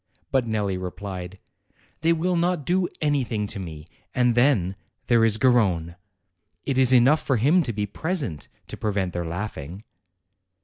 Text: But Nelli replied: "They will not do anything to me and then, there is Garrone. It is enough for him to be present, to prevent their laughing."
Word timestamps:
But 0.31 0.45
Nelli 0.47 0.77
replied: 0.81 1.37
"They 1.99 2.11
will 2.11 2.35
not 2.35 2.65
do 2.65 2.89
anything 3.01 3.45
to 3.45 3.59
me 3.59 3.85
and 4.15 4.33
then, 4.33 4.75
there 5.05 5.23
is 5.23 5.37
Garrone. 5.37 5.95
It 6.65 6.79
is 6.79 6.91
enough 6.91 7.21
for 7.21 7.37
him 7.37 7.61
to 7.61 7.71
be 7.71 7.85
present, 7.85 8.47
to 8.65 8.77
prevent 8.77 9.13
their 9.13 9.25
laughing." 9.27 9.83